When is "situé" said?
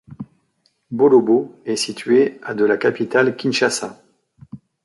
1.75-2.39